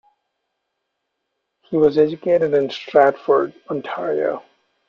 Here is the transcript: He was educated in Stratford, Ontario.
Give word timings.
He 1.69 1.77
was 1.77 1.99
educated 1.99 2.55
in 2.55 2.71
Stratford, 2.71 3.53
Ontario. 3.69 4.41